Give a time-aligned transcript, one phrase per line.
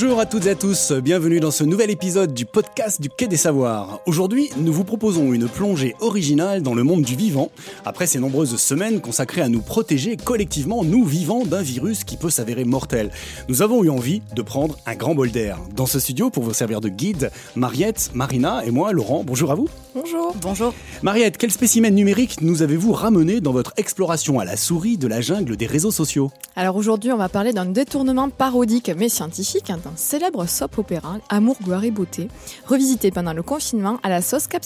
[0.00, 3.26] Bonjour à toutes et à tous, bienvenue dans ce nouvel épisode du podcast du Quai
[3.26, 3.98] des Savoirs.
[4.06, 7.50] Aujourd'hui, nous vous proposons une plongée originale dans le monde du vivant,
[7.84, 12.30] après ces nombreuses semaines consacrées à nous protéger collectivement, nous vivants, d'un virus qui peut
[12.30, 13.10] s'avérer mortel.
[13.48, 15.58] Nous avons eu envie de prendre un grand bol d'air.
[15.74, 19.56] Dans ce studio, pour vous servir de guide, Mariette, Marina et moi, Laurent, bonjour à
[19.56, 19.68] vous.
[19.96, 20.32] Bonjour.
[20.40, 20.74] Bonjour.
[21.02, 25.20] Mariette, quel spécimen numérique nous avez-vous ramené dans votre exploration à la souris de la
[25.20, 26.30] jungle des réseaux sociaux?
[26.54, 31.56] Alors aujourd'hui, on va parler d'un détournement parodique mais scientifique d'un célèbre soap opéra, Amour,
[31.62, 32.28] gloire et beauté,
[32.66, 34.62] revisité pendant le confinement à la sauce Cap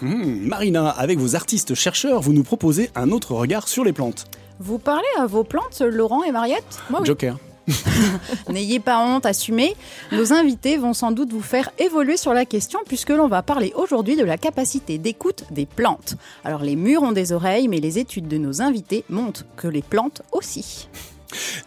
[0.00, 4.26] hmm, Marina, avec vos artistes chercheurs, vous nous proposez un autre regard sur les plantes.
[4.58, 6.80] Vous parlez à vos plantes, Laurent et Mariette?
[6.90, 7.36] Moi, Joker.
[8.48, 9.74] N'ayez pas honte, assumez.
[10.12, 13.72] Nos invités vont sans doute vous faire évoluer sur la question puisque l'on va parler
[13.74, 16.14] aujourd'hui de la capacité d'écoute des plantes.
[16.44, 19.82] Alors les murs ont des oreilles, mais les études de nos invités montrent que les
[19.82, 20.88] plantes aussi.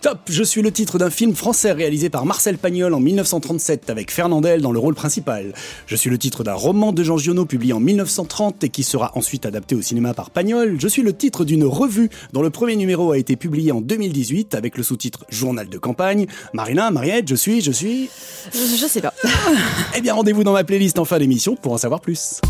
[0.02, 4.12] Top Je suis le titre d'un film français réalisé par Marcel Pagnol en 1937 avec
[4.12, 5.54] Fernandel dans le rôle principal.
[5.88, 9.12] Je suis le titre d'un roman de Jean Giono publié en 1930 et qui sera
[9.16, 10.78] ensuite adapté au cinéma par Pagnol.
[10.80, 14.56] Je suis le titre d'une revue dont le premier numéro a été publié en 2018
[14.56, 16.28] avec le sous-titre Journal de campagne.
[16.54, 18.10] Marina, Mariette, je suis, je suis...
[18.54, 19.14] Je sais pas.
[19.96, 22.42] eh bien rendez-vous dans ma playlist en fin d'émission pour en savoir plus.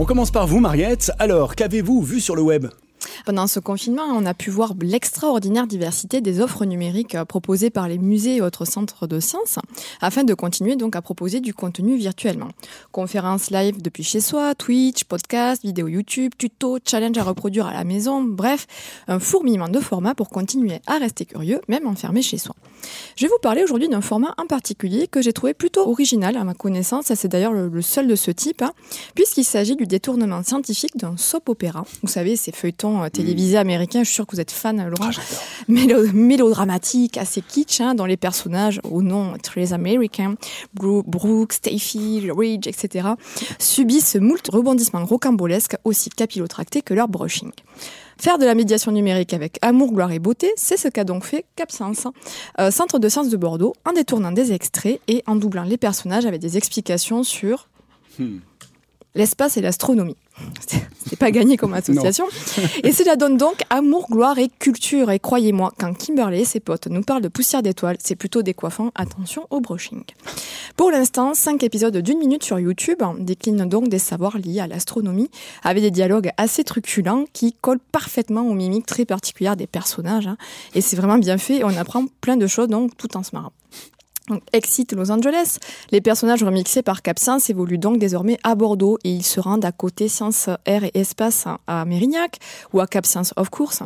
[0.00, 1.10] On commence par vous, Mariette.
[1.18, 2.68] Alors, qu'avez-vous vu sur le web?
[3.24, 7.88] Pendant ce confinement, on a pu voir l'extraordinaire diversité des offres numériques euh, proposées par
[7.88, 9.58] les musées et autres centres de sciences,
[10.00, 12.48] afin de continuer donc à proposer du contenu virtuellement.
[12.92, 17.84] Conférences live depuis chez soi, Twitch, podcast, vidéos YouTube, tutos, challenge à reproduire à la
[17.84, 18.66] maison, bref,
[19.08, 22.54] un fourmillement de formats pour continuer à rester curieux, même enfermé chez soi.
[23.16, 26.44] Je vais vous parler aujourd'hui d'un format en particulier que j'ai trouvé plutôt original à
[26.44, 28.72] ma connaissance, et c'est d'ailleurs le, seul de ce type, hein,
[29.14, 31.84] puisqu'il s'agit du détournement scientifique d'un soap opéra.
[32.02, 35.10] Vous savez, ces feuilletons euh, télévisés américains, je suis sûre que vous êtes fan, Laurent,
[35.10, 35.72] ah,
[36.12, 40.34] mélodramatique, assez kitsch, hein, dont les personnages au nom très américain,
[40.74, 43.08] Brooke, Stacy, Ridge, etc.,
[43.58, 47.50] subissent moult rebondissements rocambolesques aussi capillotractés que leur brushing.
[48.20, 51.44] Faire de la médiation numérique avec amour, gloire et beauté, c'est ce qu'a donc fait
[51.54, 52.08] CapScience,
[52.58, 56.26] euh, centre de sciences de Bordeaux, en détournant des extraits et en doublant les personnages
[56.26, 57.68] avec des explications sur
[58.18, 58.38] hmm.
[59.14, 60.16] l'espace et l'astronomie.
[61.18, 62.26] Pas gagné comme association.
[62.82, 65.10] et cela donne donc amour, gloire et culture.
[65.10, 68.90] Et croyez-moi, quand Kimberley et ses potes nous parlent de poussière d'étoiles, c'est plutôt décoiffant.
[68.94, 70.02] Attention au brushing.
[70.76, 75.30] Pour l'instant, cinq épisodes d'une minute sur YouTube déclinent donc des savoirs liés à l'astronomie,
[75.62, 80.26] avec des dialogues assez truculents qui collent parfaitement aux mimiques très particulières des personnages.
[80.26, 80.36] Hein.
[80.74, 83.52] Et c'est vraiment bien fait on apprend plein de choses donc tout en se marrant.
[84.52, 85.58] Excite Los Angeles.
[85.90, 89.72] Les personnages remixés par CapScience évoluent donc désormais à Bordeaux et ils se rendent à
[89.72, 92.38] côté Science Air et Espace à Mérignac
[92.72, 93.82] ou à CapScience of Course.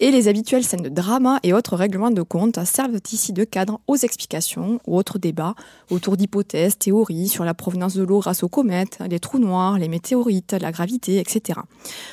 [0.00, 3.80] Et les habituelles scènes de drama et autres règlements de compte servent ici de cadre
[3.86, 5.54] aux explications ou autres débats
[5.90, 9.88] autour d'hypothèses, théories sur la provenance de l'eau grâce aux comètes, les trous noirs, les
[9.88, 11.60] météorites, la gravité, etc.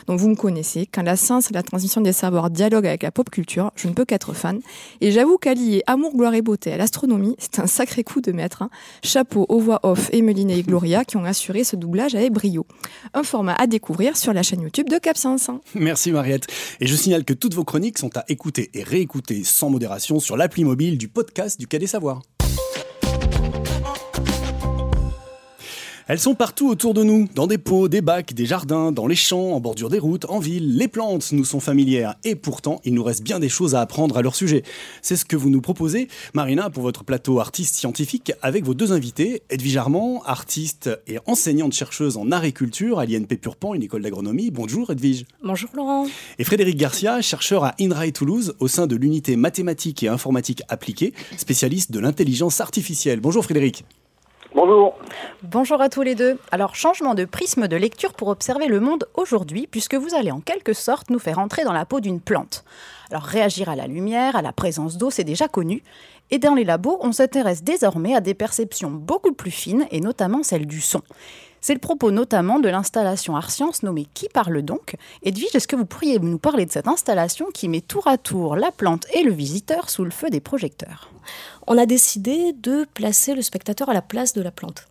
[0.07, 3.11] Donc vous me connaissez, quand la science et la transmission des savoirs dialoguent avec la
[3.11, 4.59] pop culture, je ne peux qu'être fan.
[4.99, 8.61] Et j'avoue qu'allier amour, gloire et beauté à l'astronomie, c'est un sacré coup de maître.
[8.61, 8.69] Hein.
[9.03, 12.65] Chapeau aux voix off Emeline et Gloria qui ont assuré ce doublage avec brio.
[13.13, 15.49] Un format à découvrir sur la chaîne YouTube de CapScience.
[15.73, 16.47] Merci Mariette.
[16.79, 20.37] Et je signale que toutes vos chroniques sont à écouter et réécouter sans modération sur
[20.37, 22.21] l'appli mobile du podcast du Quai des Savoirs.
[26.11, 29.15] Elles sont partout autour de nous, dans des pots, des bacs, des jardins, dans les
[29.15, 30.75] champs, en bordure des routes, en ville.
[30.75, 34.17] Les plantes nous sont familières et pourtant, il nous reste bien des choses à apprendre
[34.17, 34.63] à leur sujet.
[35.01, 38.91] C'est ce que vous nous proposez, Marina, pour votre plateau artiste scientifique avec vos deux
[38.91, 44.51] invités, Edwige Armand, artiste et enseignante chercheuse en agriculture à l'INP Purpan, une école d'agronomie.
[44.51, 45.23] Bonjour Edwige.
[45.41, 46.07] Bonjour Laurent.
[46.39, 51.13] Et Frédéric Garcia, chercheur à INRAE Toulouse au sein de l'unité mathématiques et informatique appliquée,
[51.37, 53.21] spécialiste de l'intelligence artificielle.
[53.21, 53.85] Bonjour Frédéric.
[54.53, 54.97] Bonjour.
[55.43, 56.37] Bonjour à tous les deux.
[56.51, 60.41] Alors, changement de prisme de lecture pour observer le monde aujourd'hui, puisque vous allez en
[60.41, 62.65] quelque sorte nous faire entrer dans la peau d'une plante.
[63.11, 65.83] Alors, réagir à la lumière, à la présence d'eau, c'est déjà connu.
[66.31, 70.43] Et dans les labos, on s'intéresse désormais à des perceptions beaucoup plus fines, et notamment
[70.43, 71.01] celle du son.
[71.61, 75.85] C'est le propos notamment de l'installation Arscience nommée Qui parle donc Edwige, est-ce que vous
[75.85, 79.31] pourriez nous parler de cette installation qui met tour à tour la plante et le
[79.31, 81.11] visiteur sous le feu des projecteurs?
[81.67, 84.87] On a décidé de placer le spectateur à la place de la plante.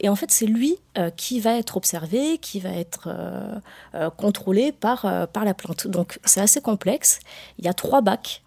[0.00, 3.54] Et en fait, c'est lui euh, qui va être observé, qui va être euh,
[3.94, 5.86] euh, contrôlé par, par la plante.
[5.86, 7.20] Donc c'est assez complexe.
[7.60, 8.42] Il y a trois bacs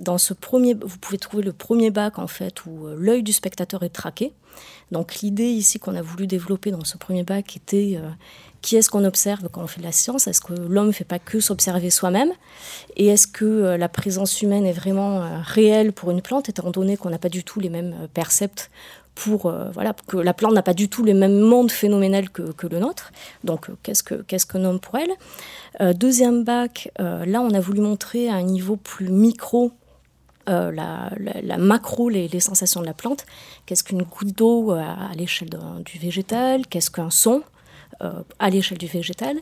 [0.00, 3.82] dans ce premier, vous pouvez trouver le premier bac en fait où l'œil du spectateur
[3.82, 4.32] est traqué.
[4.92, 8.08] Donc l'idée ici qu'on a voulu développer dans ce premier bac était euh,
[8.64, 10.26] qui est-ce qu'on observe quand on fait de la science?
[10.26, 12.32] Est-ce que l'homme ne fait pas que s'observer soi-même?
[12.96, 16.70] Et est-ce que euh, la présence humaine est vraiment euh, réelle pour une plante, étant
[16.70, 18.70] donné qu'on n'a pas du tout les mêmes euh, percepts
[19.14, 22.78] pour voilà que la plante n'a pas du tout le même monde phénoménal que, le
[22.78, 23.12] nôtre.
[23.44, 28.28] Donc qu'est-ce que qu'est-ce qu'un homme pour elle Deuxième bac, là on a voulu montrer
[28.28, 29.72] à un niveau plus micro
[30.46, 31.10] la,
[31.42, 33.24] la, macro, les, les, sensations de la plante.
[33.66, 35.50] Qu'est-ce qu'une goutte d'eau à, l'échelle
[35.84, 36.66] du végétal?
[36.66, 37.42] Qu'est-ce qu'un son
[38.02, 39.36] euh, à l'échelle du végétal?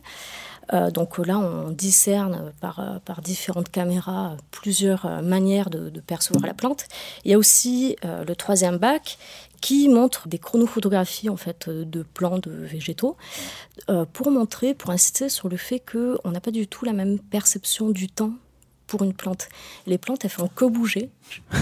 [0.71, 6.53] Euh, donc là, on discerne par, euh, par différentes caméras plusieurs manières de, percevoir la
[6.53, 6.85] plante.
[7.25, 9.17] Il y a aussi le troisième bac
[9.63, 13.15] qui montre des chronophotographies en fait de plants de végétaux
[14.11, 17.89] pour montrer, pour insister sur le fait qu'on n'a pas du tout la même perception
[17.89, 18.33] du temps
[18.87, 19.49] pour une plante.
[19.87, 21.09] Les plantes, elles font que bouger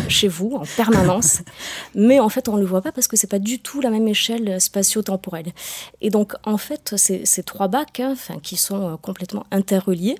[0.07, 1.41] chez vous en permanence,
[1.95, 3.89] mais en fait, on ne le voit pas parce que c'est pas du tout la
[3.89, 5.53] même échelle spatio-temporelle.
[6.01, 10.17] Et donc, en fait, ces, ces trois bacs, hein, enfin, qui sont euh, complètement interreliés,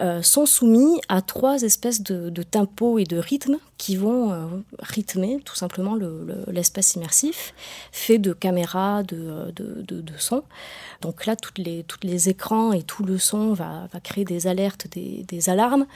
[0.00, 4.46] euh, sont soumis à trois espèces de, de tempos et de rythmes qui vont euh,
[4.78, 5.96] rythmer tout simplement
[6.46, 7.52] l'espace immersif,
[7.90, 10.44] fait de caméras, de, de, de, son.
[11.00, 14.46] Donc là, toutes les, toutes les écrans et tout le son va, va créer des
[14.46, 15.86] alertes, des, des alarmes.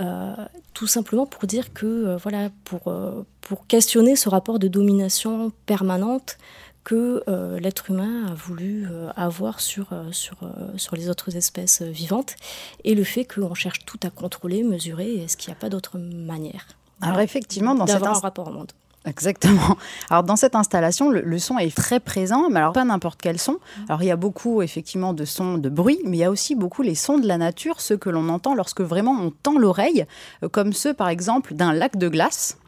[0.00, 0.34] Euh,
[0.74, 5.52] tout simplement pour dire que, euh, voilà, pour, euh, pour questionner ce rapport de domination
[5.64, 6.36] permanente
[6.84, 7.24] que
[7.58, 10.36] l'être humain a voulu avoir sur, sur,
[10.76, 12.36] sur les autres espèces vivantes
[12.84, 15.98] et le fait qu'on cherche tout à contrôler, mesurer, est-ce qu'il n'y a pas d'autre
[15.98, 16.68] manière
[17.00, 18.70] Alors effectivement, dans cet un rapport au monde.
[19.06, 19.78] Exactement.
[20.10, 23.58] Alors dans cette installation, le, son est très présent, mais alors pas n'importe quel son.
[23.88, 26.56] Alors il y a beaucoup effectivement de sons de bruit, mais il y a aussi
[26.56, 30.06] beaucoup les sons de la nature, ceux que l'on entend lorsque vraiment on tend l'oreille,
[30.42, 32.58] euh, comme ceux par exemple d'un lac de glace.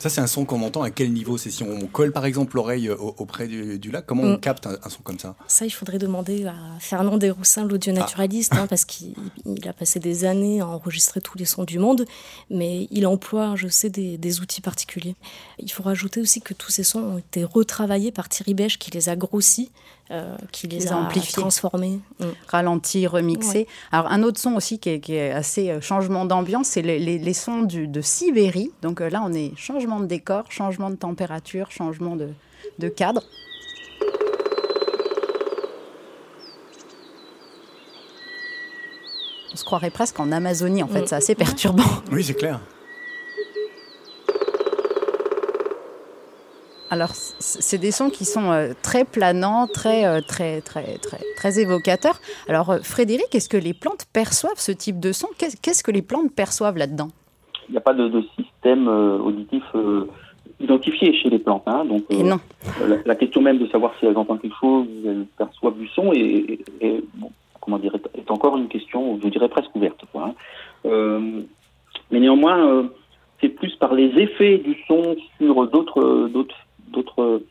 [0.00, 1.36] Ça, c'est un son qu'on entend à quel niveau?
[1.36, 4.06] C'est si on colle par exemple l'oreille euh, auprès du, lac?
[4.06, 4.40] Comment on mm.
[4.40, 5.36] capte un, son comme ça?
[5.46, 8.62] Ça, il faudrait demander à Fernand Desroussins, l'audio-naturaliste, ah.
[8.62, 9.14] hein, parce qu'il
[9.68, 12.06] a passé des années à enregistrer tous les sons du monde,
[12.48, 15.16] mais il emploie, je sais, des, outils particuliers.
[15.58, 18.90] Il faut rajouter aussi que tous ces sons ont été retravaillés par Thierry Bèche, qui
[18.92, 19.70] les a grossis,
[20.10, 22.24] euh, qui les, a amplifiés, transformés, mm.
[22.48, 23.66] ralentis, remixés.
[23.92, 28.00] Alors, un autre son aussi qui est, assez euh, changement d'ambiance, c'est les, sons de
[28.00, 28.72] Sibérie.
[28.82, 32.28] Donc là, on est changement de décor, changement de température, changement de,
[32.78, 33.22] de cadre.
[39.52, 41.84] On se croirait presque en Amazonie, en fait, c'est assez perturbant.
[42.12, 42.60] Oui, c'est clair.
[46.90, 51.60] Alors, c'est des sons qui sont euh, très planants, très, euh, très, très, très, très
[51.60, 52.18] évocateurs.
[52.48, 55.28] Alors, euh, Frédéric, est-ce que les plantes perçoivent ce type de son?
[55.38, 57.10] Qu'est-ce que les plantes perçoivent là-dedans?
[57.70, 60.06] Il n'y a pas de, système euh, auditif euh,
[60.58, 61.62] identifié chez les plantes.
[61.66, 65.78] Hein, donc, euh, La, question même de savoir si elles entendent quelque chose, elles perçoivent
[65.78, 66.58] du son, et,
[67.60, 70.04] comment dire, est, encore une question, je dirais presque ouverte.
[70.16, 70.34] Hein.
[72.10, 72.88] mais néanmoins,
[73.40, 76.56] c'est plus par les effets du son sur d'autres
[76.90, 77.42] d'autres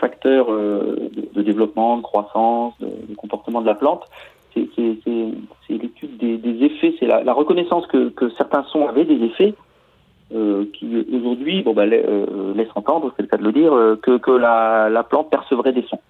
[0.00, 4.04] facteurs de, développement, de croissance, de comportement de la plante
[5.66, 9.54] c'est l'étude des, effets, c'est la, reconnaissance que, certains sons avaient des effets
[10.34, 13.96] euh, qui aujourd'hui bon, bah, euh, laisse entendre, c'est le cas de le dire, euh,
[13.96, 16.00] que, la, plante percevrait des sons.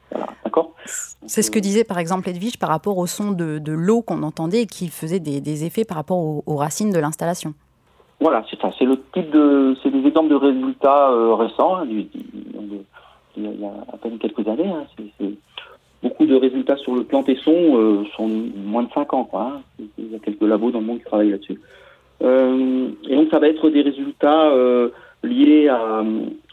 [1.27, 4.63] C'est ce que disait par exemple Edwige par rapport au son de, l'eau qu'on entendait
[4.63, 7.55] et qui faisait des, effets par rapport aux, racines de l'installation.
[8.21, 8.71] Voilà, c'est ça.
[8.79, 12.09] C'est le type de, c'est des exemples de résultats récents, hein, il,
[13.37, 14.69] y a, à peine quelques années.
[14.69, 14.85] Hein,
[15.19, 15.33] c'est
[16.03, 19.25] beaucoup de résultats sur le plan Tesson euh, sont moins de 5 ans.
[19.25, 19.85] Quoi, hein.
[19.99, 21.61] Il y a quelques labos dans le monde qui travaillent là-dessus.
[22.23, 24.91] Euh, et donc ça va être des résultats euh,
[25.23, 26.03] liés à,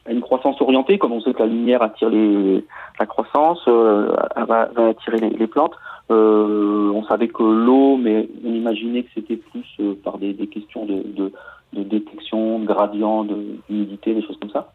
[0.09, 2.63] une croissance orientée, comme on sait que la lumière attire les,
[2.99, 5.73] la croissance, elle va, attirer les, plantes.
[6.09, 11.31] on savait que l'eau, mais on imaginait que c'était plus par des, questions de, de,
[11.73, 13.25] de, détection, de gradient,
[13.67, 14.71] d'humidité, des choses comme ça.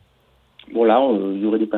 [0.73, 1.01] Bon là,
[1.35, 1.69] il y aurait des,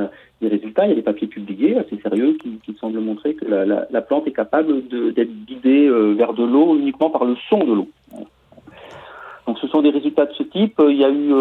[0.42, 3.46] des résultats, il y a des papiers publiés assez sérieux qui, qui semblent montrer que
[3.46, 7.36] la, la, la plante est capable d'être guidée euh, vers de l'eau uniquement par le
[7.48, 7.88] son de l'eau.
[9.46, 10.80] Donc ce sont des résultats de ce type.
[10.86, 11.32] Il y a eu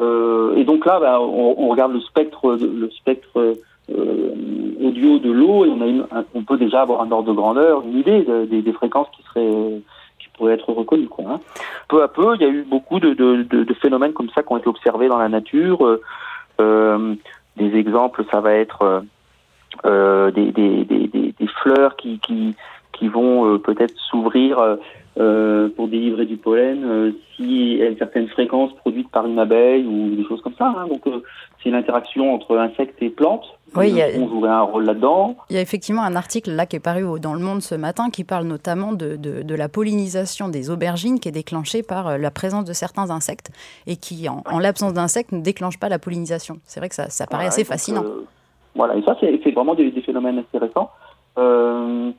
[0.00, 3.56] euh, et donc là, bah, on, regarde le spectre, le spectre
[3.90, 4.34] euh,
[4.82, 7.82] audio de l'eau et on a une, on peut déjà avoir un ordre de grandeur,
[7.82, 9.80] une idée des, fréquences qui seraient
[10.18, 11.08] qui pourraient être reconnues.
[11.08, 11.40] Quoi, hein.
[11.88, 14.68] Peu à peu, il y a eu beaucoup de, phénomènes comme ça qui ont été
[14.68, 15.98] observés dans la nature.
[16.60, 17.14] Euh,
[17.56, 19.02] des exemples, ça va être
[19.84, 24.78] des, fleurs qui vont peut-être s'ouvrir
[25.18, 29.38] euh, pour délivrer du pollen euh, si y a une certaine fréquence produite par une
[29.38, 30.74] abeille ou des choses comme ça.
[30.76, 30.86] Hein.
[30.88, 31.22] Donc euh,
[31.62, 33.44] c'est une interaction entre insectes et plantes.
[33.74, 35.36] Oui, on jouerait un rôle là-dedans.
[35.48, 38.10] Il y a effectivement un article là qui est paru dans Le Monde ce matin
[38.10, 42.30] qui parle notamment de, de, de la pollinisation des aubergines qui est déclenchée par la
[42.30, 43.50] présence de certains insectes
[43.86, 46.58] et qui, en, en l'absence d'insectes, ne déclenche pas la pollinisation.
[46.64, 48.04] C'est vrai que ça, ça paraît assez fascinant.
[48.74, 50.90] voilà, et ça c'est vraiment des, des phénomènes intéressants.
[51.38, 52.10] Euh,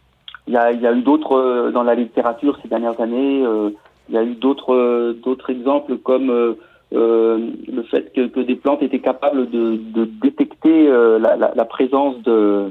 [0.48, 3.44] il y a, y a eu d'autres euh, dans la littérature ces dernières années.
[3.46, 3.70] Euh,
[4.10, 6.56] il y a eu d'autres euh, d'autres exemples comme
[6.92, 12.22] le fait que, que, des plantes étaient capables de, de détecter la, la, la, présence
[12.22, 12.70] de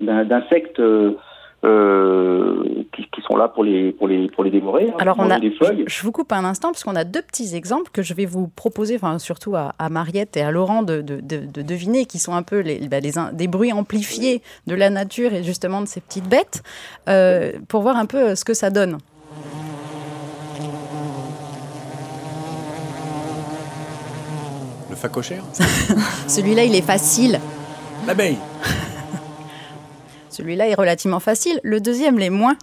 [0.00, 0.80] d'insectes
[1.62, 4.88] euh, qui, qui, sont là pour les, pour les, pour les dévorer.
[4.88, 7.54] Hein, Alors, on a, je, je, vous coupe un instant, parce qu'on a deux petits
[7.54, 11.02] exemples que je vais vous proposer, enfin, surtout à, à Mariette et à Laurent, de,
[11.02, 14.74] de, de, de, deviner, qui sont un peu les, bah, les, des bruits amplifiés de
[14.74, 16.62] la nature et justement de ces petites bêtes,
[17.08, 18.96] euh, pour voir un peu ce que ça donne.
[24.88, 25.44] Le facochère
[26.26, 27.38] Celui-là, il est facile.
[28.06, 28.38] L'abeille
[30.40, 31.60] celui-là est relativement facile.
[31.62, 32.56] Le deuxième l'est moins.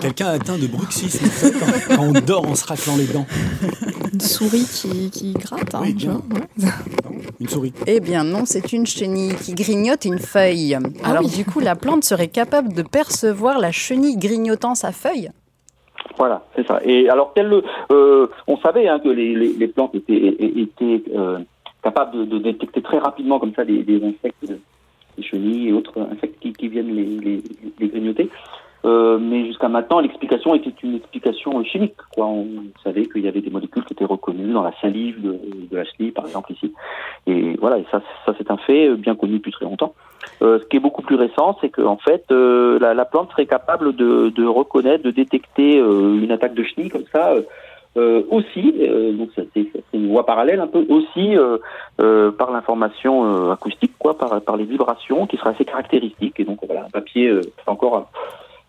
[0.00, 1.26] Quelqu'un atteint de bruxisme
[1.58, 3.26] quand, quand, on dort en se raclant les dents.
[4.12, 5.74] Une souris qui, qui gratte.
[5.74, 6.20] Hein, oui, bien.
[6.30, 6.68] Ouais.
[7.40, 7.72] Une souris.
[7.86, 10.76] Eh bien non, c'est une chenille qui grignote une feuille.
[11.02, 11.30] Ah Alors oui.
[11.30, 15.30] du coup, la plante serait capable de percevoir la chenille grignotant sa feuille
[16.18, 16.80] voilà, c'est ça.
[16.84, 17.32] Et alors,
[17.90, 21.38] euh, on savait hein, que les, les, les, plantes étaient, étaient euh,
[21.82, 24.44] capable de, de, détecter très rapidement comme ça des, des insectes,
[25.16, 27.42] des chenilles et autres insectes qui, qui viennent les, les,
[27.78, 28.30] les grignoter.
[28.84, 31.94] Euh, mais jusqu'à maintenant, l'explication était une explication chimique.
[32.14, 32.26] Quoi.
[32.26, 32.46] On
[32.82, 35.38] savait qu'il y avait des molécules qui étaient reconnues dans la salive de,
[35.70, 36.72] de la chenille, par exemple, ici.
[37.26, 39.94] Et voilà, et ça, ça c'est un fait bien connu depuis très longtemps.
[40.42, 43.46] Euh, ce qui est beaucoup plus récent, c'est qu'en fait, euh, la, la, plante serait
[43.46, 47.34] capable de, de reconnaître, de détecter euh, une attaque de chenille comme ça
[47.96, 51.58] euh, aussi, euh, donc c'est une voie parallèle un peu aussi euh,
[52.00, 56.40] euh par l'information euh, acoustique, quoi, par, par les vibrations qui sera assez caractéristiques.
[56.40, 58.10] Et donc voilà, un papier euh, encore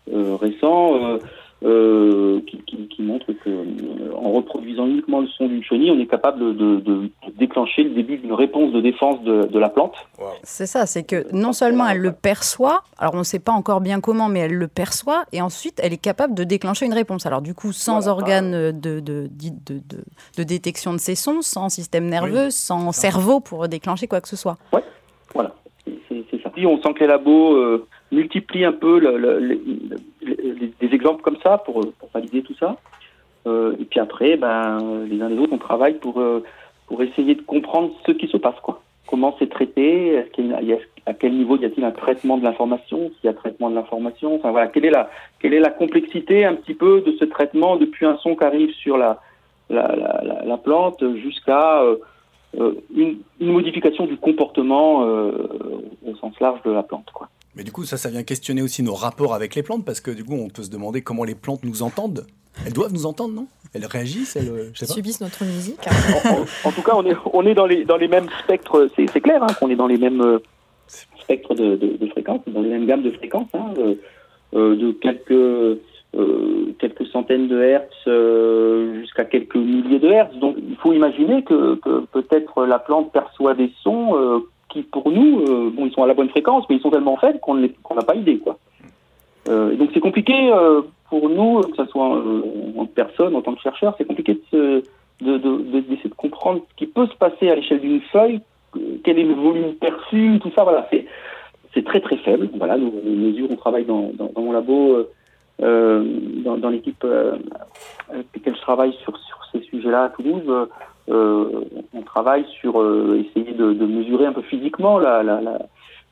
[0.06, 1.18] récent
[1.64, 6.40] qui, qui, qui, montre que en reproduisant uniquement le son d'une chenille, on est capable
[6.40, 9.94] de, de, de déclencher le début d'une réponse de défense de, de la plante.
[10.18, 10.26] Wow.
[10.42, 13.80] C'est ça, c'est que non seulement elle le perçoit, alors on ne sait pas encore
[13.80, 17.24] bien comment, mais elle le perçoit, et ensuite elle est capable de déclencher une réponse.
[17.24, 19.80] Alors du coup, sans voilà, organes de, de, de,
[20.36, 22.52] de, détection de ces sons, sans système nerveux, oui.
[22.52, 24.58] sans cerveau pour déclencher quoi que ce soit.
[24.72, 24.80] Oui,
[25.34, 25.54] voilà,
[26.08, 26.50] c'est ça.
[26.56, 29.60] on sent que les labos euh, multiplient un peu le, le, le,
[30.52, 32.76] des exemples comme ça pour, valider tout ça.
[33.46, 36.42] Euh, et puis après, ben, les uns les autres, on travaille pour, euh,
[36.86, 38.82] pour essayer de comprendre ce qui se passe, quoi.
[39.06, 40.58] Comment c'est traité a,
[41.06, 44.34] À quel niveau y a-t-il un traitement de l'information S'il y a traitement de l'information,
[44.34, 45.10] enfin voilà, quelle est la
[45.40, 48.70] quelle est la complexité un petit peu de ce traitement depuis un son qui arrive
[48.72, 49.20] sur la
[49.68, 51.82] la, la, la plante jusqu'à
[52.60, 55.32] euh, une, une, modification du comportement euh,
[56.06, 57.28] au sens large de la plante, quoi.
[57.56, 60.10] Mais du coup, ça, ça vient questionner aussi nos rapports avec les plantes, parce que
[60.10, 62.26] du coup, on peut se demander comment les plantes nous entendent.
[62.66, 63.46] Elles doivent nous entendre, non?
[63.72, 64.92] Elles réagissent, elles je sais pas.
[64.92, 65.80] subissent notre musique.
[65.86, 68.88] en, en, en, tout cas, on est, on est dans, les, dans les mêmes spectres,
[68.96, 70.38] c'est clair hein, qu'on est dans les mêmes euh,
[71.20, 73.94] spectres de, de, de, fréquences, dans les mêmes gammes de fréquences, hein, euh,
[74.54, 80.36] euh, de quelques, euh, quelques centaines de hertz euh, jusqu'à quelques milliers de hertz.
[80.36, 84.38] Donc, il faut imaginer que, que peut-être la plante perçoit des sons euh,
[84.74, 87.38] qui, pour nous, bon, ils sont à la bonne fréquence, mais ils sont tellement faibles
[87.40, 88.58] qu'on n'a pas idée, quoi.
[89.46, 90.52] donc, c'est compliqué
[91.08, 92.42] pour nous, que ce soit euh,
[92.76, 94.82] en personne, en tant que chercheur, c'est compliqué de,
[95.20, 98.40] de, de, de, comprendre ce qui peut se passer à l'échelle d'une feuille,
[99.04, 100.88] quel est le volume perçu, tout ça,
[101.72, 102.48] c'est, très très faible.
[102.56, 105.06] Voilà, nous, nous mesures, on travaille dans, mon labo,
[105.62, 106.04] euh,
[106.44, 107.36] dans, l'équipe euh,
[108.10, 109.16] avec laquelle je travaille sur,
[109.52, 110.66] ces sujets-là à Toulouse, euh,
[111.08, 115.40] on travaille sur euh, essayer de, de, mesurer un peu physiquement la, la,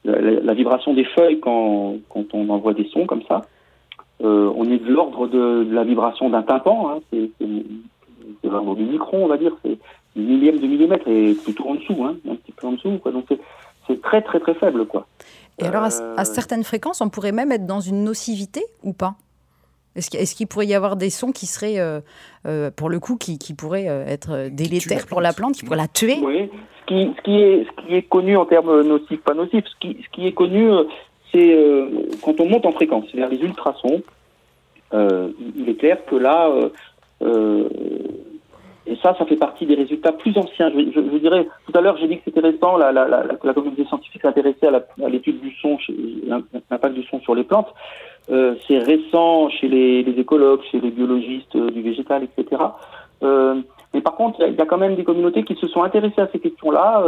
[0.05, 3.43] la, vibration des feuilles quand, quand on envoie des sons comme ça.
[4.23, 7.31] Euh, on est de l'ordre de, de, la vibration d'un tympan, hein, c'est
[8.45, 9.79] l'ordre du micron, on va dire, c'est
[10.15, 13.11] une millième de millimètre et plutôt en dessous, hein, un petit peu en dessous, quoi.
[13.11, 13.25] Donc
[13.87, 15.07] c'est très très très faible, quoi.
[15.59, 15.69] Et euh...
[15.69, 19.15] alors, à, à, certaines fréquences, on pourrait même être dans une nocivité ou pas?
[19.95, 22.01] Est-ce qu'il est qu pourrait y avoir des sons qui seraient, euh,
[22.47, 25.77] euh, pour le coup, qui, qui pourraient euh, être délétères pour la plante, qui pourraient
[25.77, 26.17] la tuer?
[26.23, 29.65] Oui, ce qui, ce qui, est, ce qui est connu en termes nocifs, pas nocifs,
[29.67, 30.71] ce qui, ce qui est connu,
[31.33, 31.89] c'est euh,
[32.23, 34.03] quand on monte en fréquence vers les ultrasons,
[34.95, 36.51] euh, il est clair que là,
[37.23, 37.69] euh,
[38.87, 40.71] et ça, ça fait partie des résultats plus anciens.
[40.71, 44.67] Je, dirais, tout à l'heure, j'ai dit que c'était récent, la, la, communauté scientifique s'intéressait
[44.67, 45.79] à l'étude du son,
[46.71, 47.73] l'impact du son sur les plantes.
[48.31, 52.63] Euh, c'est récent chez les, écologues, chez les biologistes euh, du végétal, etc.
[53.23, 53.61] Euh,
[53.95, 56.29] mais par contre, il y, a quand même des communautés qui se sont intéressées à
[56.33, 57.05] ces questions-là.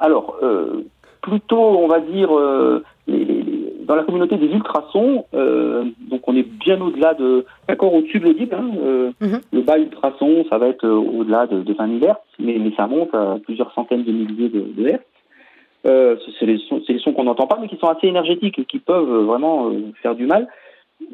[0.00, 0.38] Alors,
[1.20, 2.30] plutôt, on va dire,
[3.06, 3.33] les,
[3.84, 8.24] dans la communauté des ultrasons, euh, donc on est bien au-delà de, d'accord, au-dessus de
[8.24, 8.54] l'audible.
[8.54, 9.40] Hein, euh, mhm.
[9.52, 12.72] Le bas ultrason, ça va être euh, au-delà de, de 20 000 Hz, mais, mais,
[12.76, 14.98] ça monte à plusieurs centaines de milliers de, de Hz.
[15.86, 18.78] Euh, c'est les sons, sons qu'on n'entend pas, mais qui sont assez énergétiques et qui
[18.78, 19.70] peuvent vraiment
[20.02, 20.48] faire du mal.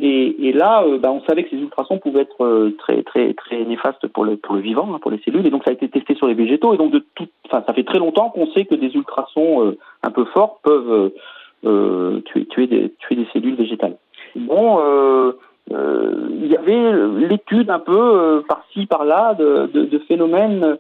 [0.01, 4.07] Et, et là, bah, on savait que ces ultrasons pouvaient être très très très néfastes
[4.09, 6.15] pour le pour le vivant, hein, pour les cellules, et donc ça a été testé
[6.15, 6.73] sur les végétaux.
[6.73, 10.11] Et donc de tout, enfin, ça fait très longtemps qu'on sait que des ultrasons un
[10.11, 11.15] peu forts peuvent euh,
[11.63, 13.97] tuer, tuer, des, des cellules végétales.
[14.37, 15.33] Bon, euh,
[15.73, 16.93] euh, il y avait
[17.29, 20.79] l'étude un peu par-ci, par-là de, de, de, phénomènes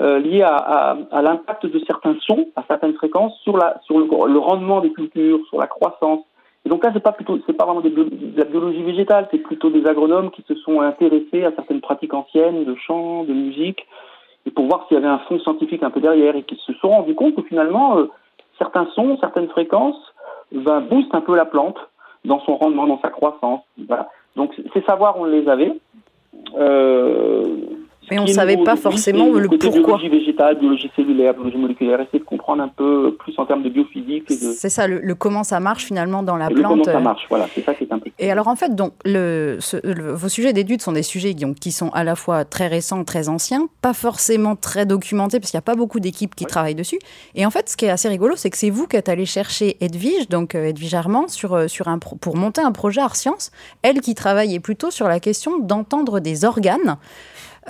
[0.00, 4.38] liés à, à, à l'impact de certains sons à certaines fréquences sur, la, sur le,
[4.38, 6.20] rendement des cultures, sur la croissance.
[6.64, 7.90] Et donc là, c'est pas plutôt, c'est pas vraiment de
[8.36, 12.64] la biologie végétale, c'est plutôt des agronomes qui se sont intéressés à certaines pratiques anciennes
[12.64, 13.86] de chant, de musique,
[14.46, 16.72] et pour voir s'il y avait un fond scientifique un peu derrière, et qui se
[16.74, 17.96] sont rendus compte que finalement,
[18.62, 20.00] certains sons, certaines fréquences
[20.52, 21.76] ben, boostent un peu la plante
[22.24, 23.60] dans son rendement, dans sa croissance.
[23.88, 24.08] Voilà.
[24.36, 25.72] Donc ces savoirs, on les avait.
[26.56, 27.42] Euh,
[28.10, 29.98] mais on ne savait pas forcément le, pourquoi.
[29.98, 33.68] Biologie végétale, biologie cellulaire, biologie moléculaire, essayer de comprendre un peu plus en termes de
[33.68, 34.30] biophysique.
[34.30, 36.70] C'est ça, le, comment ça marche finalement dans la et plante.
[36.70, 40.28] comment ça marche, voilà, c'est ça qui est Et alors en fait, donc, le, vos
[40.28, 43.68] sujets d'études sont des sujets qui, qui, sont à la fois très récents, très anciens,
[43.80, 46.98] pas forcément très documentés, parce qu'il n'y a pas beaucoup d'équipes qui travaillent dessus.
[47.34, 49.26] Et en fait, ce qui est assez rigolo, c'est que c'est vous qui êtes allé
[49.26, 53.16] chercher Edwige, donc euh, Edwige Armand, sur, euh, sur un, pour monter un projet Art
[53.16, 56.96] Science, elle qui travaillait plutôt sur la question d'entendre des organes.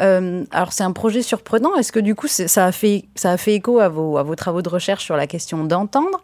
[0.01, 1.77] Euh, alors c'est un projet surprenant.
[1.77, 4.35] Est-ce que du coup ça a fait ça a fait écho à vos à vos
[4.35, 6.21] travaux de recherche sur la question d'entendre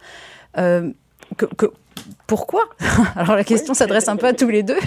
[0.56, 0.90] euh,
[1.36, 1.66] que,
[2.26, 2.62] Pourquoi
[3.16, 4.78] Alors la question s'adresse un peu à tous les deux.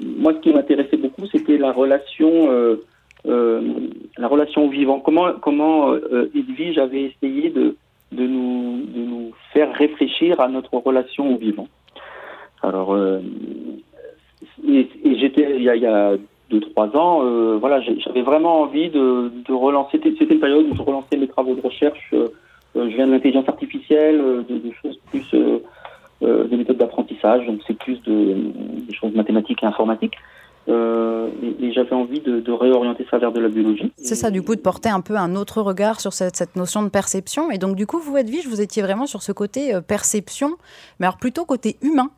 [0.00, 2.76] Moi, ce qui m'intéressait beaucoup, c'était la relation euh,
[3.24, 5.00] la relation au vivant.
[5.00, 5.94] Comment comment
[6.34, 7.76] Edwige avait essayé de
[8.12, 11.68] de nous de nous faire réfléchir à notre relation au vivant.
[12.62, 12.96] Alors
[14.66, 14.88] et,
[15.18, 16.16] j'étais il y il y a
[16.50, 20.00] deux trois ans, euh, voilà, j'avais vraiment envie de, de relancer.
[20.02, 22.10] C'était une période où je relançais mes travaux de recherche.
[22.12, 22.28] Euh,
[22.76, 25.34] euh, je viens de l'intelligence artificielle, de, de, choses plus
[26.20, 28.34] des méthodes d'apprentissage, donc c'est plus de,
[28.86, 30.16] des choses mathématiques et informatiques.
[30.68, 31.28] Euh,
[31.60, 33.90] et, j'avais envie de, de, réorienter ça vers de la biologie.
[33.96, 36.82] C'est ça, du coup, de porter un peu un autre regard sur cette, cette notion
[36.82, 37.50] de perception.
[37.50, 40.56] Et donc, du coup, vous, Edwige, vous étiez vraiment sur ce côté perception,
[41.00, 42.10] mais alors plutôt côté humain.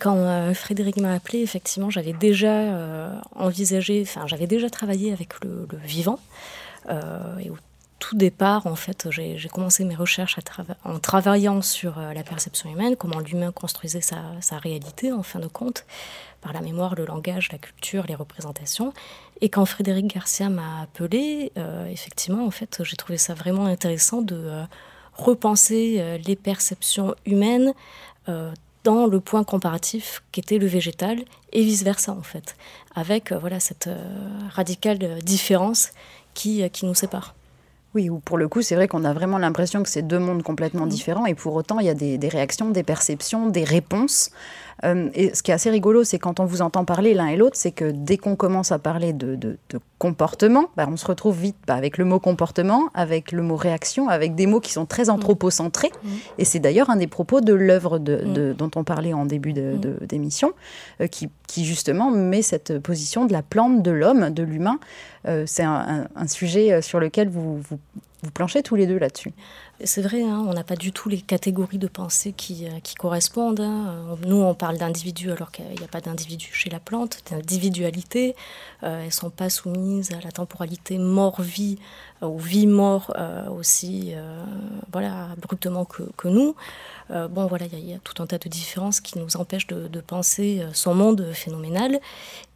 [0.00, 5.44] Quand euh, Frédéric m'a appelé, effectivement, j'avais déjà euh, envisagé, enfin, j'avais déjà travaillé avec
[5.44, 6.18] le, vivant.
[6.88, 7.56] Euh, et au
[7.98, 10.38] tout départ, en fait, j'ai commencé mes recherches
[10.84, 15.46] en travaillant sur la perception humaine, comment l'humain construisait sa, sa, réalité, en fin de
[15.48, 15.84] compte,
[16.40, 18.94] par la mémoire, le langage, la culture, les représentations.
[19.42, 21.52] Et quand Frédéric Garcia m'a appelé,
[21.90, 24.62] effectivement, en fait, j'ai trouvé ça vraiment intéressant de
[25.12, 27.74] repenser les perceptions humaines
[28.84, 32.56] dans le point comparatif qu'était le végétal et vice-versa en fait,
[32.94, 33.98] avec euh, voilà cette euh,
[34.50, 35.90] radicale différence
[36.34, 37.34] qui, euh, qui nous sépare.
[37.94, 40.42] Oui, ou pour le coup, c'est vrai qu'on a vraiment l'impression que c'est deux mondes
[40.42, 44.30] complètement différents, et pour autant, il y a des, des réactions, des perceptions, des réponses
[44.84, 47.36] euh, et ce qui est assez rigolo, c'est quand on vous entend parler l'un et
[47.36, 49.58] l'autre, c'est que dès qu'on commence à parler de, de,
[49.98, 54.08] comportement, bah, on se retrouve vite bah, avec le mot comportement, avec le mot réaction,
[54.08, 55.90] avec des mots qui sont très anthropocentrés.
[56.02, 56.08] Mmh.
[56.38, 58.54] Et c'est d'ailleurs un des propos de l'œuvre de, mmh.
[58.54, 60.52] dont on parlait en début d'émission,
[61.00, 64.78] euh, qui, qui, justement met cette position de la plante, de l'homme, de l'humain.
[65.28, 67.78] Euh, c'est un, un, sujet sur lequel vous, vous,
[68.22, 69.32] vous planchez tous les deux là-dessus.
[69.82, 72.94] C'est vrai, hein, on n'a pas du tout les catégories de pensée qui, euh, qui
[72.94, 73.60] correspondent.
[73.60, 74.18] Hein.
[74.26, 78.36] Nous, on parle d'individu alors qu'il n'y a pas d'individu chez la plante, d'individualité.
[78.82, 81.78] Euh, elles ne sont pas soumises à la temporalité mort-vie
[82.22, 83.14] euh, ou vie-mort
[83.50, 84.12] aussi
[84.92, 86.54] voilà, abruptement que, que nous.
[87.30, 90.64] Bon, voilà, il y, a tout un tas de différences qui nous empêchent de, penser
[90.72, 92.00] son monde phénoménal.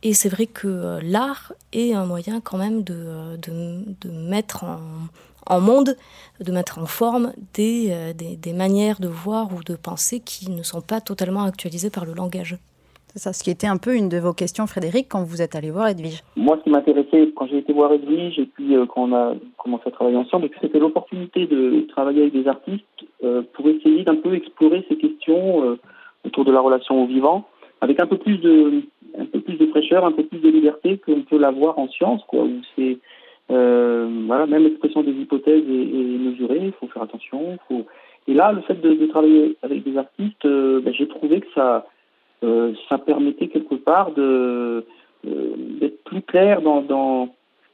[0.03, 4.81] Et c'est vrai que l'art est un moyen quand même de, de, mettre en
[5.47, 5.97] en monde,
[6.41, 10.63] de mettre en forme euh, des, des, manières de voir ou de penser qui ne
[10.63, 12.59] sont pas totalement actualisées par le langage.
[13.15, 15.55] C'est ça, ce qui était un peu une de vos questions, Frédéric, quand vous êtes
[15.55, 16.25] allé voir Edwige.
[16.35, 19.35] Moi, ce qui m'intéressait quand j'ai été voir Edwige et puis euh, quand on a
[19.57, 22.85] commencé à travailler ensemble, c'était l'opportunité de travailler avec des artistes
[23.23, 25.79] euh, pour essayer d'un peu explorer ces questions
[26.25, 27.47] autour de la relation au vivant,
[27.81, 28.83] avec un peu plus de,
[29.17, 32.23] un peu plus de fraîcheur, un peu plus de liberté qu'on peut l'avoir en science,
[32.27, 32.99] quoi, où c'est
[33.49, 37.59] voilà, même l'expression des hypothèses est, mesurée, il faut faire attention.
[38.27, 41.87] Et là, le fait de, travailler avec des artistes, ben, j'ai trouvé que ça,
[42.89, 44.85] ça permettait quelque part de
[45.25, 46.83] d'être plus clair dans,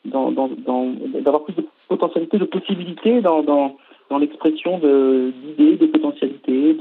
[0.05, 3.77] d'avoir plus de potentialité, de possibilités dans,
[4.19, 6.77] l'expression d'idées, de, potentialités,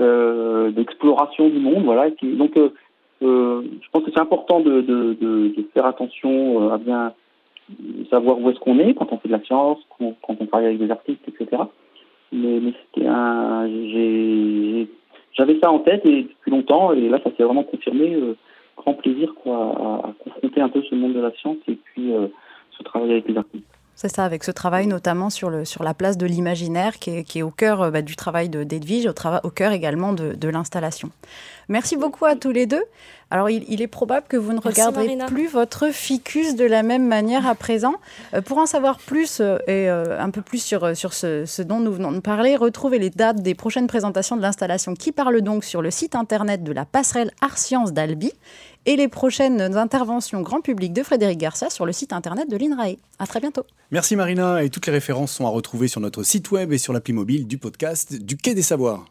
[0.00, 1.84] euh, d'exploration du monde.
[1.84, 2.10] Voilà.
[2.22, 2.70] donc, euh,
[3.22, 7.12] euh, je pense que c'est important de, faire attention à bien
[8.10, 10.78] savoir où est-ce qu'on est quand on fait de la science, quand, on travaille avec
[10.78, 11.62] des artistes, etc.
[12.32, 13.66] Mais, mais c'était un,
[15.34, 18.16] j'avais ça en tête depuis longtemps et là ça s'est vraiment confirmé.
[18.76, 22.12] grand plaisir à, confronter un peu ce monde de la science et puis
[22.76, 23.66] ce travail avec les artistes.
[23.94, 27.82] C'est ça, avec ce travail notamment sur, la place de l'imaginaire qui est, au cœur
[27.82, 29.12] euh, bah, du travail d'Edwige, au,
[29.46, 31.10] au cœur également de, de l'installation.
[31.68, 32.82] Merci beaucoup à tous les deux.
[33.32, 37.46] Alors, il, est probable que vous ne regarderez plus votre ficus de la même manière
[37.46, 37.94] à présent.
[38.34, 41.80] Euh, pour en savoir plus euh, et un peu plus sur, sur ce, ce, dont
[41.80, 45.64] nous venons de parler, retrouvez les dates des prochaines présentations de l'installation qui parle donc
[45.64, 48.32] sur le site internet de la passerelle Art Sciences d'Albi
[48.84, 52.96] et les prochaines interventions grand public de Frédéric Garcia sur le site internet de l'INRAE.
[53.18, 53.64] À très bientôt.
[53.90, 56.92] Merci Marina et toutes les références sont à retrouver sur notre site web et sur
[56.92, 59.06] l'appli mobile du podcast du Quai des Savoirs.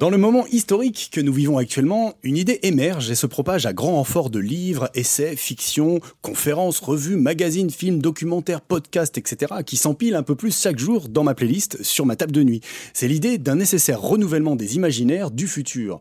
[0.00, 3.74] Dans le moment historique que nous vivons actuellement, une idée émerge et se propage à
[3.74, 9.56] grand renfort de livres, essais, fictions, conférences, revues, magazines, films, documentaires, podcasts, etc.
[9.66, 12.62] qui s'empilent un peu plus chaque jour dans ma playlist sur ma table de nuit.
[12.94, 16.00] C'est l'idée d'un nécessaire renouvellement des imaginaires du futur.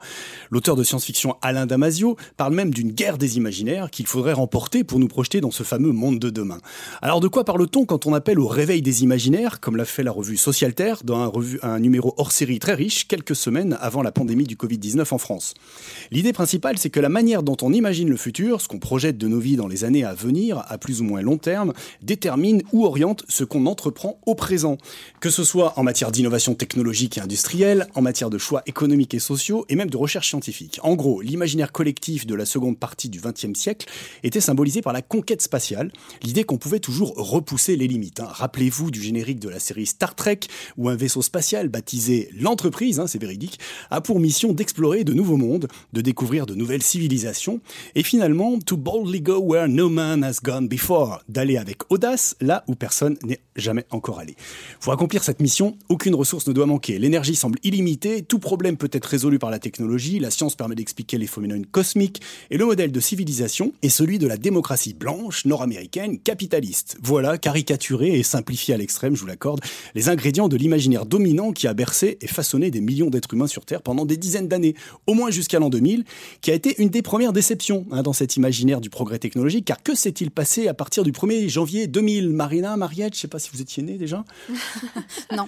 [0.50, 5.00] L'auteur de science-fiction Alain Damasio parle même d'une guerre des imaginaires qu'il faudrait remporter pour
[5.00, 6.60] nous projeter dans ce fameux monde de demain.
[7.02, 10.14] Alors de quoi parle-t-on quand on appelle au réveil des imaginaires, comme l'a fait la
[10.14, 14.04] revue Socialterre dans un, revue, un numéro hors série très riche quelques semaines avant avant
[14.04, 15.56] la pandémie du Covid-19 en France.
[16.12, 19.28] L'idée principale, c'est que la manière dont on imagine le futur, ce qu'on projette de
[19.28, 21.74] nos vies dans les années à venir, à plus ou moins long terme,
[22.04, 24.78] détermine ou oriente ce qu'on entreprend au présent.
[25.22, 29.20] Que ce soit en matière d'innovation technologique et industrielle, en matière de choix économiques et
[29.20, 30.80] sociaux, et même de recherche scientifique.
[30.84, 33.88] En gros, l'imaginaire collectif de la seconde partie du XXe siècle
[34.22, 38.20] était symbolisé par la conquête spatiale, l'idée qu'on pouvait toujours repousser les limites.
[38.20, 38.28] Hein.
[38.30, 40.42] Rappelez-vous du générique de la série Star Trek,
[40.78, 43.60] où un vaisseau spatial baptisé l'entreprise, hein, c'est véridique,
[43.92, 47.60] a pour mission d'explorer de nouveaux mondes, de découvrir de nouvelles civilisations,
[47.96, 52.64] et finalement, to boldly go where no man has gone before, d'aller avec audace là
[52.68, 54.36] où personne n'est jamais encore allé.
[54.80, 57.00] Pour accomplir cette mission, aucune ressource ne doit manquer.
[57.00, 61.18] L'énergie semble illimitée, tout problème peut être résolu par la technologie, la science permet d'expliquer
[61.18, 66.20] les phénomènes cosmiques, et le modèle de civilisation est celui de la démocratie blanche, nord-américaine,
[66.20, 66.98] capitaliste.
[67.02, 69.62] Voilà, caricaturé et simplifié à l'extrême, je vous l'accorde,
[69.96, 73.66] les ingrédients de l'imaginaire dominant qui a bercé et façonné des millions d'êtres humains sur
[73.70, 74.76] Terre pendant des dizaines d'années,
[75.08, 76.04] au moins jusqu'à l'an 2000,
[76.42, 79.82] qui a été une des premières déceptions hein, dans cet imaginaire du progrès technologique, car
[79.82, 83.40] que s'est-il passé à partir du 1er janvier 2000 Marina, Mariette, je ne sais pas
[83.40, 84.26] si vous étiez née déjà
[85.36, 85.46] Non.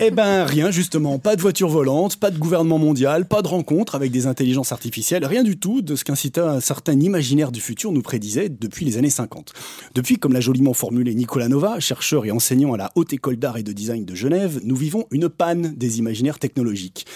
[0.00, 3.94] Eh ben rien justement, pas de voiture volante, pas de gouvernement mondial, pas de rencontre
[3.94, 6.16] avec des intelligences artificielles, rien du tout de ce qu'un
[6.60, 9.52] certain imaginaire du futur nous prédisait depuis les années 50.
[9.94, 13.58] Depuis, comme l'a joliment formulé Nicolas Nova, chercheur et enseignant à la Haute École d'Art
[13.58, 17.06] et de Design de Genève, nous vivons une panne des imaginaires technologiques.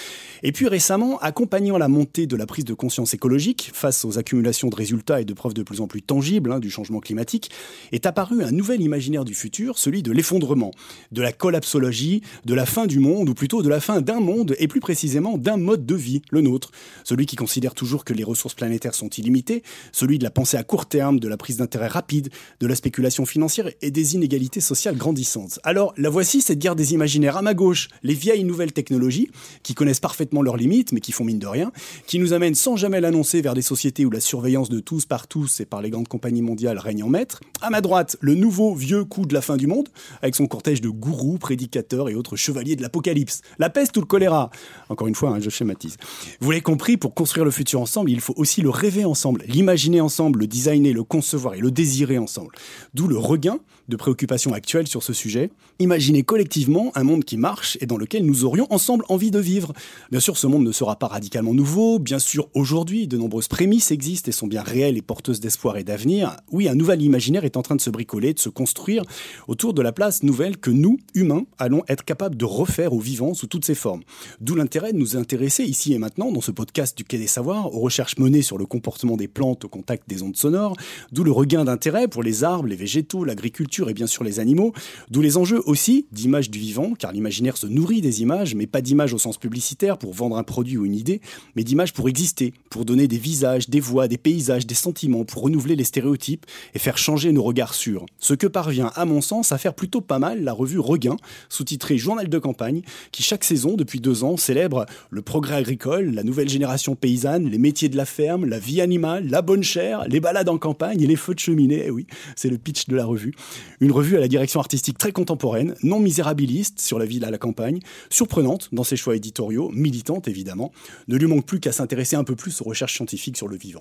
[0.43, 4.69] Et puis récemment, accompagnant la montée de la prise de conscience écologique face aux accumulations
[4.69, 7.51] de résultats et de preuves de plus en plus tangibles hein, du changement climatique,
[7.93, 10.73] est apparu un nouvel imaginaire du futur, celui de l'effondrement,
[11.13, 14.55] de la collapsologie, de la fin du monde, ou plutôt de la fin d'un monde,
[14.59, 16.71] et plus précisément d'un mode de vie, le nôtre,
[17.05, 20.63] celui qui considère toujours que les ressources planétaires sont illimitées, celui de la pensée à
[20.63, 24.97] court terme, de la prise d'intérêt rapide, de la spéculation financière et des inégalités sociales
[24.97, 25.59] grandissantes.
[25.63, 29.31] Alors, la voici cette guerre des imaginaires à ma gauche, les vieilles nouvelles technologies,
[29.63, 31.73] qui connaissent parfaitement leurs limites, mais qui font mine de rien,
[32.07, 35.27] qui nous amènent sans jamais l'annoncer vers des sociétés où la surveillance de tous par
[35.27, 37.41] tous et par les grandes compagnies mondiales règne en maître.
[37.61, 39.89] À ma droite, le nouveau vieux coup de la fin du monde,
[40.23, 43.41] avec son cortège de gourous, prédicateurs et autres chevaliers de l'apocalypse.
[43.59, 44.51] La peste ou le choléra?
[44.89, 45.97] Encore une fois, hein, je schématise.
[46.41, 50.01] Vous l'avez compris, pour construire le futur ensemble, il faut aussi le rêver ensemble, l'imaginer
[50.01, 52.55] ensemble, le designer, le concevoir et le désirer ensemble.
[52.95, 55.51] D'où le regain de préoccupations actuelles sur ce sujet.
[55.79, 59.73] Imaginer collectivement un monde qui marche et dans lequel nous aurions ensemble envie de vivre,
[60.11, 61.99] Bien sûr, ce monde ne sera pas radicalement nouveau.
[61.99, 65.85] Bien sûr, aujourd'hui, de nombreuses prémices existent et sont bien réelles et porteuses d'espoir et
[65.85, 66.37] d'avenir.
[66.51, 69.03] Oui, un nouvel imaginaire est en train de se bricoler, de se construire
[69.49, 73.35] autour de la place nouvelle que nous, humains, allons être capables de refaire aux vivants
[73.35, 74.03] sous toutes ses formes.
[74.41, 77.75] D'où l'intérêt de nous intéresser ici et maintenant, dans ce podcast du Quai des Savoirs,
[77.75, 80.77] aux recherches menées sur le comportement des plantes au contact des ondes sonores,
[81.13, 84.73] d'où le regain d'intérêt pour les arbres, les végétaux, l'agriculture et bien sûr les animaux,
[85.11, 88.81] d'où les enjeux aussi d'image du vivant, car l'imaginaire se nourrit des images, mais pas
[88.81, 91.21] d'images au sens publicitaire pour vendre un produit ou une idée,
[91.55, 95.43] mais d'images pour exister, pour donner des visages, des voix, des paysages, des sentiments, pour
[95.43, 98.07] renouveler les stéréotypes et faire changer nos regards sur.
[98.19, 101.17] Ce que parvient, à mon sens, à faire plutôt pas mal la revue Regain,
[101.49, 106.23] sous-titrée Journal de campagne, qui chaque saison, depuis deux ans, célèbre le progrès agricole, la
[106.23, 110.21] nouvelle génération paysanne, les métiers de la ferme, la vie animale, la bonne chair, les
[110.21, 111.85] balades en campagne et les feux de cheminée.
[111.87, 113.35] Eh oui, c'est le pitch de la revue.
[113.81, 117.39] Une revue à la direction artistique très contemporaine, non misérabiliste sur la ville à la
[117.39, 120.73] campagne, surprenante dans ses choix éditoriaux, militante évidemment.
[121.09, 123.81] Ne lui manque plus qu'à s'intéresser un peu plus aux recherches scientifiques sur le vivant.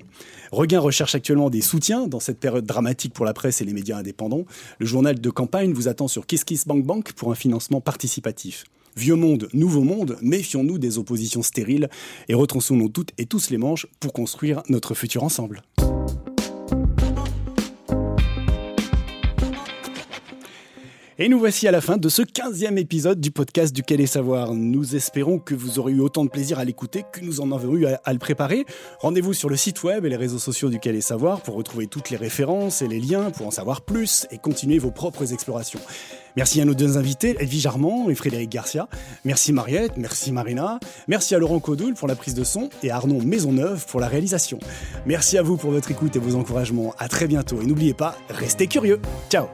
[0.51, 3.97] Regain recherche actuellement des soutiens dans cette période dramatique pour la presse et les médias
[3.97, 4.45] indépendants.
[4.79, 8.65] Le journal de campagne vous attend sur KissKissBankBank pour un financement participatif.
[8.97, 11.89] Vieux monde, nouveau monde, méfions-nous des oppositions stériles
[12.29, 15.63] et retrançons-nous toutes et tous les manches pour construire notre futur ensemble.
[21.17, 24.05] Et nous voici à la fin de ce 15e épisode du podcast du Quai des
[24.05, 24.53] Savoirs.
[24.53, 27.73] Nous espérons que vous aurez eu autant de plaisir à l'écouter que nous en avons
[27.77, 28.65] eu à, le préparer.
[28.99, 31.87] Rendez-vous sur le site web et les réseaux sociaux du Quai des Savoirs pour retrouver
[31.87, 35.79] toutes les références et les liens pour en savoir plus et continuer vos propres explorations.
[36.35, 38.89] Merci à nos deux invités, Edwige Jarmand et Frédéric Garcia.
[39.23, 40.81] Merci Mariette, merci Marina.
[41.07, 44.09] Merci à Laurent Codoul pour la prise de son et à Arnaud Maisonneuve pour la
[44.09, 44.59] réalisation.
[45.05, 46.93] Merci à vous pour votre écoute et vos encouragements.
[46.97, 48.99] À très bientôt et n'oubliez pas, restez curieux.
[49.29, 49.47] Ciao